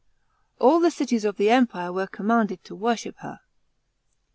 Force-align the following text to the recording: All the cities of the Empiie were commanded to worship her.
All 0.57 0.79
the 0.79 0.89
cities 0.89 1.25
of 1.25 1.37
the 1.37 1.49
Empiie 1.49 1.93
were 1.93 2.07
commanded 2.07 2.63
to 2.63 2.73
worship 2.73 3.17
her. 3.19 3.41